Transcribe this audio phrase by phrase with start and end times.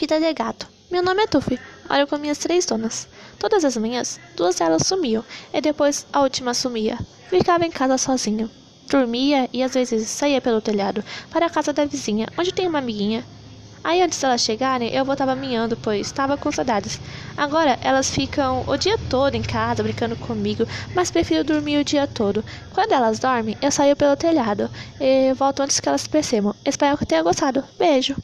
[0.00, 0.66] Vida de gato.
[0.90, 1.60] Meu nome é Tufi.
[1.86, 3.06] Moro com minhas três donas.
[3.38, 5.22] Todas as manhãs, duas delas sumiam,
[5.52, 6.98] e depois a última sumia.
[7.28, 8.50] Ficava em casa sozinho.
[8.88, 12.78] Dormia e às vezes saía pelo telhado para a casa da vizinha, onde tem uma
[12.78, 13.22] amiguinha.
[13.84, 16.98] Aí antes delas chegarem, eu voltava miando, pois estava com saudades.
[17.36, 22.06] Agora elas ficam o dia todo em casa brincando comigo, mas prefiro dormir o dia
[22.06, 22.42] todo.
[22.72, 26.56] Quando elas dormem, eu saio pelo telhado e volto antes que elas percebam.
[26.64, 27.62] Espero que tenha gostado.
[27.78, 28.16] Beijo!